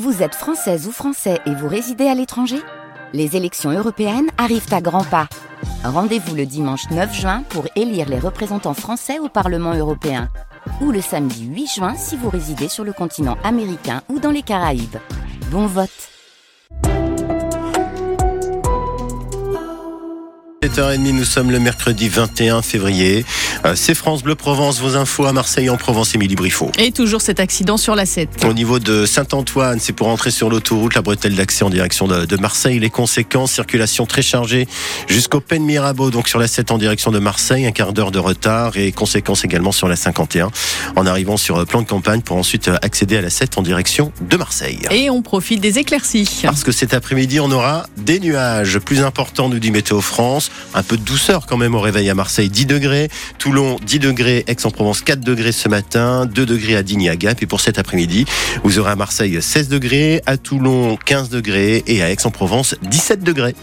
[0.00, 2.56] Vous êtes française ou français et vous résidez à l'étranger?
[3.12, 5.28] Les élections européennes arrivent à grands pas.
[5.84, 10.30] Rendez-vous le dimanche 9 juin pour élire les représentants français au Parlement européen.
[10.80, 14.40] Ou le samedi 8 juin si vous résidez sur le continent américain ou dans les
[14.40, 14.96] Caraïbes.
[15.50, 15.90] Bon vote
[20.62, 23.26] 7h30, nous sommes le mercredi 21 février.
[23.64, 26.70] Euh, c'est France Bleu Provence, vos infos à Marseille en Provence, Émilie Briffaut.
[26.78, 28.44] Et toujours cet accident sur la 7.
[28.48, 32.24] Au niveau de Saint-Antoine, c'est pour entrer sur l'autoroute, la bretelle d'accès en direction de,
[32.24, 32.78] de, Marseille.
[32.78, 34.66] Les conséquences, circulation très chargée
[35.08, 38.18] jusqu'au Pen Mirabeau, donc sur la 7 en direction de Marseille, un quart d'heure de
[38.18, 40.50] retard et conséquences également sur la 51
[40.96, 43.62] en arrivant sur euh, plan de campagne pour ensuite euh, accéder à la 7 en
[43.62, 44.80] direction de Marseille.
[44.90, 46.42] Et on profite des éclaircies.
[46.44, 50.50] Parce que cet après-midi, on aura des nuages plus importants, nous dit Météo France.
[50.74, 53.08] Un peu de douceur quand même au réveil à Marseille, 10 degrés.
[53.42, 54.44] Toulon, 10 degrés.
[54.46, 56.26] Aix-en-Provence, 4 degrés ce matin.
[56.26, 57.42] 2 degrés à Digne à.
[57.42, 58.24] Et pour cet après-midi,
[58.62, 60.22] vous aurez à Marseille 16 degrés.
[60.26, 61.82] À Toulon, 15 degrés.
[61.88, 63.56] Et à Aix-en-Provence, 17 degrés.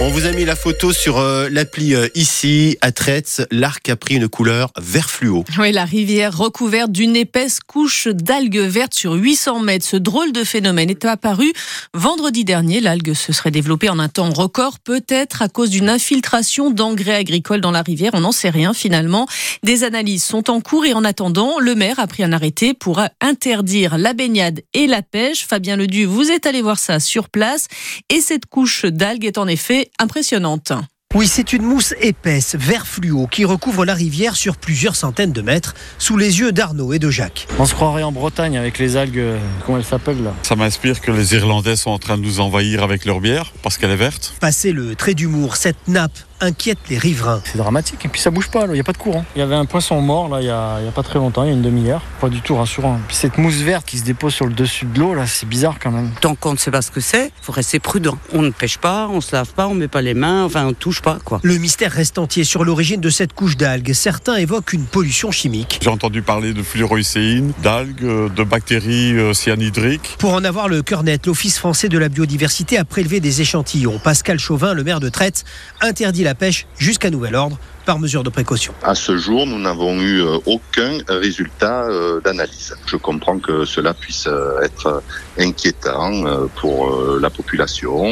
[0.00, 3.42] On vous a mis la photo sur euh, l'appli euh, ici, à Tretz.
[3.52, 5.44] L'arc a pris une couleur vert fluo.
[5.58, 9.86] Oui, la rivière recouverte d'une épaisse couche d'algues vertes sur 800 mètres.
[9.86, 11.52] Ce drôle de phénomène est apparu
[11.94, 12.80] vendredi dernier.
[12.80, 17.60] L'algue se serait développée en un temps record, peut-être à cause d'une infiltration d'engrais agricoles
[17.60, 18.12] dans la rivière.
[18.14, 19.28] On n'en sait rien finalement.
[19.62, 23.00] Des analyses sont en cours et en attendant, le maire a pris un arrêté pour
[23.20, 25.46] interdire la baignade et la pêche.
[25.46, 27.68] Fabien Ledu, vous êtes allé voir ça sur place
[28.10, 30.72] et cette couche d'algues est en effet impressionnante.
[31.14, 35.42] Oui, c'est une mousse épaisse, vert fluo, qui recouvre la rivière sur plusieurs centaines de
[35.42, 37.46] mètres, sous les yeux d'Arnaud et de Jacques.
[37.60, 40.34] On se croirait en Bretagne avec les algues, euh, comment elles s'appellent là?
[40.42, 43.78] Ça m'inspire que les Irlandais sont en train de nous envahir avec leur bière, parce
[43.78, 44.34] qu'elle est verte.
[44.40, 47.40] Passé le trait d'humour, cette nappe inquiète les riverains.
[47.44, 49.24] C'est dramatique, et puis ça bouge pas, il n'y a pas de courant.
[49.34, 51.48] Il y avait un poisson mort là, il n'y a, a, pas très longtemps, il
[51.48, 52.02] y a une demi-heure.
[52.20, 52.98] Pas du tout rassurant.
[53.08, 55.76] Puis cette mousse verte qui se dépose sur le dessus de l'eau, là, c'est bizarre
[55.80, 56.10] quand même.
[56.20, 58.18] Tant qu'on ne sait pas ce que c'est, faut rester prudent.
[58.32, 60.72] On ne pêche pas, on se lave pas, on met pas les mains, enfin on
[60.72, 61.40] touche pas quoi.
[61.42, 63.92] Le mystère reste entier sur l'origine de cette couche d'algues.
[63.92, 65.80] Certains évoquent une pollution chimique.
[65.82, 70.16] J'ai entendu parler de fluoroïcéine, d'algues, de bactéries euh, cyanhydriques.
[70.18, 73.98] Pour en avoir le cœur net, l'Office français de la biodiversité a prélevé des échantillons.
[73.98, 75.44] Pascal Chauvin, le maire de Traite,
[75.80, 78.72] interdit la pêche jusqu'à nouvel ordre par mesure de précaution.
[78.82, 81.86] À ce jour, nous n'avons eu aucun résultat
[82.24, 82.74] d'analyse.
[82.86, 84.26] Je comprends que cela puisse
[84.62, 85.02] être
[85.38, 88.10] inquiétant pour la population,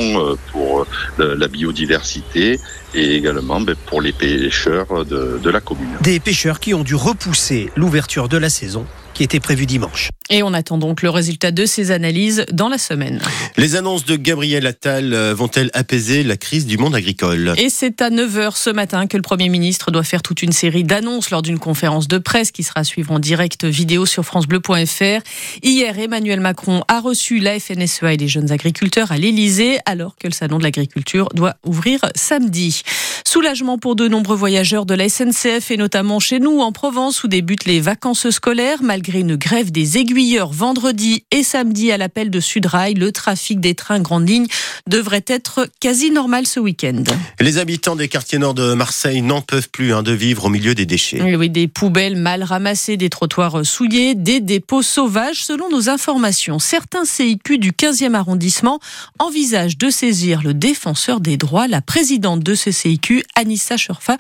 [0.50, 0.87] pour
[1.19, 2.61] la biodiversité
[2.94, 5.97] et également pour les pêcheurs de, de la commune.
[6.03, 10.11] Des pêcheurs qui ont dû repousser l'ouverture de la saison qui était prévue dimanche.
[10.31, 13.21] Et on attend donc le résultat de ces analyses dans la semaine.
[13.59, 17.53] Les annonces de Gabriel Attal vont-elles apaiser la crise du monde agricole?
[17.59, 20.84] Et c'est à 9h ce matin que le Premier ministre doit faire toute une série
[20.84, 25.23] d'annonces lors d'une conférence de presse qui sera suivie en direct vidéo sur francebleu.fr.
[25.62, 30.29] Hier, Emmanuel Macron a reçu la FNSEA et les jeunes agriculteurs à l'Elysée alors que
[30.29, 32.83] le salon de l'agriculture doit ouvrir samedi.
[33.27, 37.29] Soulagement pour de nombreux voyageurs de la SNCF et notamment chez nous en Provence où
[37.29, 42.40] débutent les vacances scolaires malgré une grève des aiguilleurs vendredi et samedi à l'appel de
[42.40, 42.94] Sudrail.
[42.94, 44.46] Le trafic des trains grande ligne
[44.88, 47.02] devrait être quasi normal ce week-end.
[47.40, 50.74] Les habitants des quartiers nord de Marseille n'en peuvent plus hein, de vivre au milieu
[50.74, 51.22] des déchets.
[51.22, 55.44] Oui, des poubelles mal ramassées, des trottoirs souillés, des dépôts sauvages.
[55.44, 58.80] Selon nos informations, certains CIQ du 15e arrondissement
[59.19, 61.69] envisagent de saisir le défenseur des droits.
[61.69, 64.16] La présidente de ce CIQ, Anissa Chorfa,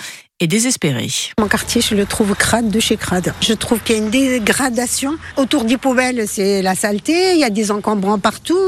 [0.46, 1.10] désespérée.
[1.38, 3.32] Mon quartier, je le trouve crade de chez crade.
[3.40, 5.16] Je trouve qu'il y a une dégradation.
[5.36, 8.58] Autour des poubelles, c'est la saleté, il y a des encombrants partout.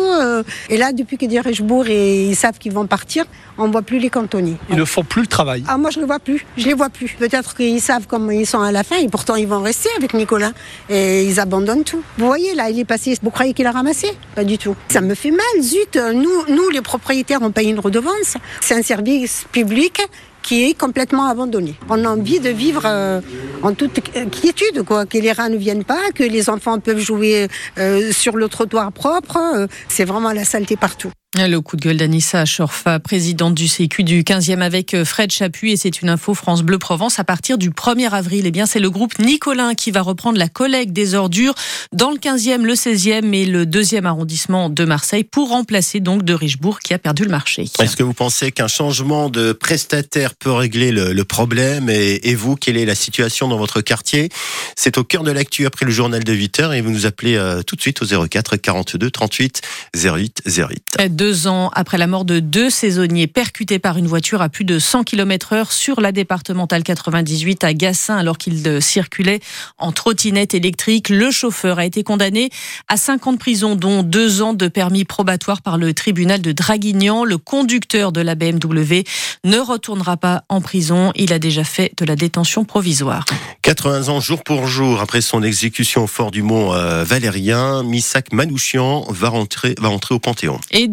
[0.71, 3.25] Et là, depuis que Richebourg et ils savent qu'ils vont partir,
[3.59, 4.57] on ne voit plus les cantonniers.
[4.71, 6.45] Ils ne font plus le travail Ah, moi, je ne le vois plus.
[6.57, 7.15] Je les vois plus.
[7.19, 10.15] Peut-être qu'ils savent comment ils sont à la fin et pourtant ils vont rester avec
[10.15, 10.53] Nicolas.
[10.89, 12.03] Et ils abandonnent tout.
[12.19, 13.17] Vous voyez, là, il est passé.
[13.23, 14.09] Vous croyez qu'il a ramassé?
[14.35, 14.77] Pas du tout.
[14.89, 15.97] Ça me fait mal, zut.
[15.97, 18.37] Nous, nous les propriétaires, on paye une redevance.
[18.61, 20.01] C'est un service public
[20.45, 21.75] qui est complètement abandonné.
[21.89, 23.21] On a envie de vivre euh,
[23.63, 23.99] en toute
[24.31, 28.37] quiétude, quoi, que les rats ne viennent pas, que les enfants peuvent jouer euh, sur
[28.37, 29.39] le trottoir propre.
[29.39, 31.11] Euh, c'est vraiment la saleté partout.
[31.37, 35.77] Le coup de gueule d'Anissa Chorfa, présidente du CQ du 15e avec Fred Chapuis et
[35.77, 38.47] c'est une info France Bleu Provence à partir du 1er avril.
[38.47, 41.55] Eh bien, c'est le groupe Nicolin qui va reprendre la collecte des ordures
[41.93, 46.35] dans le 15e, le 16e et le 2e arrondissement de Marseille pour remplacer donc de
[46.35, 47.65] Richebourg qui a perdu le marché.
[47.81, 51.91] Est-ce que vous pensez qu'un changement de prestataire peut régler le, le problème?
[51.91, 54.29] Et, et, vous, quelle est la situation dans votre quartier?
[54.77, 57.63] C'est au cœur de l'actu après le journal de 8h et vous nous appelez euh,
[57.63, 59.63] tout de suite au 04 42 38
[59.97, 60.97] 08 08.
[61.25, 64.79] Deux ans après la mort de deux saisonniers percutés par une voiture à plus de
[64.79, 69.41] 100 km heure sur la départementale 98 à Gassin alors qu'ils circulaient
[69.79, 71.09] en trottinette électrique.
[71.09, 72.51] Le chauffeur a été condamné
[72.89, 76.53] à 5 ans de prison, dont deux ans de permis probatoire par le tribunal de
[76.53, 77.25] Draguignan.
[77.25, 79.05] Le conducteur de la BMW
[79.45, 81.11] ne retournera pas en prison.
[81.17, 83.25] Il a déjà fait de la détention provisoire.
[83.63, 88.31] 80 ans jour pour jour après son exécution au fort du Mont euh, Valérien, Missak
[88.35, 90.61] Manouchian va rentrer, va rentrer au Panthéon.
[90.71, 90.87] Et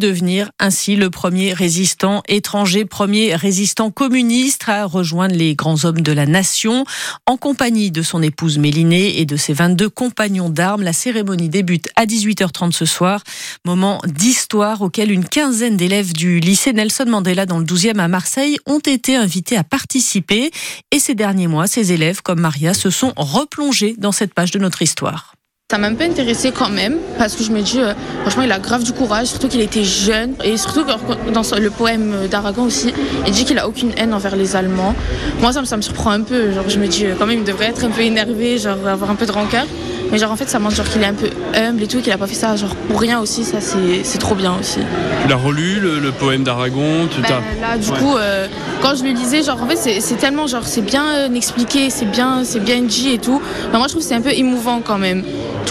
[0.60, 6.26] ainsi le premier résistant étranger, premier résistant communiste à rejoindre les grands hommes de la
[6.26, 6.86] nation.
[7.26, 11.90] En compagnie de son épouse Mélinée et de ses 22 compagnons d'armes, la cérémonie débute
[11.96, 13.24] à 18h30 ce soir.
[13.66, 18.58] Moment d'histoire auquel une quinzaine d'élèves du lycée Nelson Mandela dans le 12e à Marseille
[18.66, 20.52] ont été invités à participer.
[20.92, 24.60] Et ces derniers mois, ces élèves, comme Maria, se sont replongés dans cette page de
[24.60, 25.34] notre histoire.
[25.72, 28.52] Ça m'a un peu intéressé quand même, parce que je me dis, euh, franchement, il
[28.52, 32.64] a grave du courage, surtout qu'il était jeune, et surtout que dans le poème d'Aragon
[32.64, 32.94] aussi,
[33.26, 34.94] il dit qu'il a aucune haine envers les Allemands.
[35.40, 37.46] Moi, ça, ça me surprend un peu, genre, je me dis, euh, quand même, il
[37.46, 39.66] devrait être un peu énervé, genre, avoir un peu de rancœur.
[40.12, 42.12] Mais genre en fait ça montre genre qu'il est un peu humble et tout, qu'il
[42.12, 44.80] a pas fait ça genre pour rien aussi, ça c'est trop bien aussi.
[45.24, 48.48] Tu l'as relu le, poème d'Aragon ben, Là du coup euh,
[48.82, 52.44] quand je le lisais genre en fait c'est tellement genre c'est bien expliqué, c'est bien
[52.44, 53.42] c'est bien dit et tout.
[53.72, 55.24] Mais moi je trouve que c'est un peu émouvant quand même.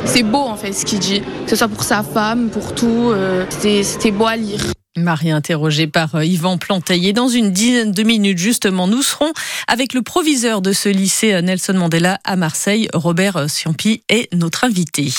[0.05, 3.11] C'est beau en fait ce qu'il dit, que ce soit pour sa femme, pour tout,
[3.13, 4.61] euh, c'était beau à lire.
[5.03, 7.13] Marie interrogée par euh, Yvan Plantaillé.
[7.13, 9.33] Dans une dizaine de minutes, justement, nous serons
[9.67, 14.33] avec le proviseur de ce lycée euh, Nelson Mandela à Marseille, Robert euh, Ciampi, est
[14.35, 15.13] notre invité.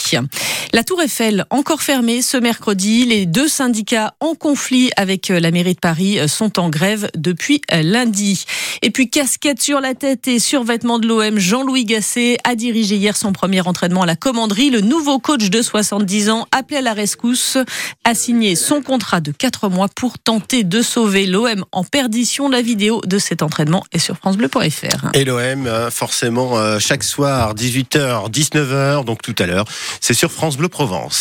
[0.73, 3.05] La Tour Eiffel, encore fermée ce mercredi.
[3.05, 8.45] Les deux syndicats en conflit avec la mairie de Paris sont en grève depuis lundi.
[8.81, 13.17] Et puis, casquette sur la tête et survêtement de l'OM, Jean-Louis Gasset a dirigé hier
[13.17, 14.69] son premier entraînement à la commanderie.
[14.69, 17.57] Le nouveau coach de 70 ans, appelé à la rescousse,
[18.03, 22.49] a signé son contrat de 4 mois pour tenter de sauver l'OM en perdition.
[22.49, 25.09] La vidéo de cet entraînement est sur francebleu.fr.
[25.13, 29.65] Et l'OM, euh, forcément, euh, chaque soir, 18h, 19h, donc tout à l'heure,
[29.99, 31.19] c'est sur France Bleu Provence.